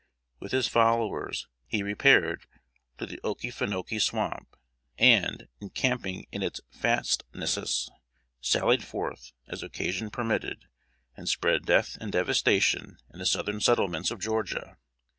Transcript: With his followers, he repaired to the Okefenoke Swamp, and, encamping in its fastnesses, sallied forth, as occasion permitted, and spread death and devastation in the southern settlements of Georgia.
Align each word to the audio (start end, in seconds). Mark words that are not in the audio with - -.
With 0.39 0.51
his 0.51 0.67
followers, 0.67 1.47
he 1.67 1.83
repaired 1.83 2.47
to 2.97 3.05
the 3.05 3.19
Okefenoke 3.23 4.01
Swamp, 4.01 4.55
and, 4.97 5.47
encamping 5.59 6.25
in 6.31 6.41
its 6.41 6.59
fastnesses, 6.71 7.87
sallied 8.41 8.83
forth, 8.83 9.33
as 9.47 9.61
occasion 9.61 10.09
permitted, 10.09 10.65
and 11.15 11.29
spread 11.29 11.67
death 11.67 11.99
and 12.01 12.11
devastation 12.11 12.97
in 13.13 13.19
the 13.19 13.27
southern 13.27 13.61
settlements 13.61 14.09
of 14.09 14.19
Georgia. 14.19 14.75